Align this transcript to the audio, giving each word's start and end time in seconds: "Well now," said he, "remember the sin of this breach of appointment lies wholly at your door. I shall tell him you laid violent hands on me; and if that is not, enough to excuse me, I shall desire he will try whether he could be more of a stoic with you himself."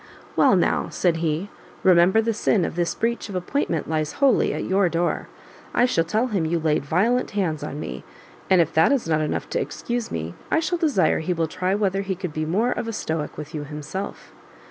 "Well 0.35 0.55
now," 0.55 0.87
said 0.89 1.17
he, 1.17 1.47
"remember 1.83 2.23
the 2.23 2.33
sin 2.33 2.65
of 2.65 2.75
this 2.75 2.95
breach 2.95 3.29
of 3.29 3.35
appointment 3.35 3.87
lies 3.87 4.13
wholly 4.13 4.51
at 4.51 4.63
your 4.63 4.89
door. 4.89 5.27
I 5.75 5.85
shall 5.85 6.03
tell 6.03 6.25
him 6.25 6.43
you 6.43 6.57
laid 6.57 6.83
violent 6.83 7.29
hands 7.37 7.61
on 7.61 7.79
me; 7.79 8.03
and 8.49 8.59
if 8.61 8.73
that 8.73 8.91
is 8.91 9.07
not, 9.07 9.21
enough 9.21 9.47
to 9.51 9.61
excuse 9.61 10.09
me, 10.09 10.33
I 10.49 10.59
shall 10.59 10.79
desire 10.79 11.19
he 11.19 11.33
will 11.33 11.45
try 11.47 11.75
whether 11.75 12.01
he 12.01 12.15
could 12.15 12.33
be 12.33 12.45
more 12.45 12.71
of 12.71 12.87
a 12.87 12.93
stoic 12.93 13.37
with 13.37 13.53
you 13.53 13.63
himself." 13.63 14.31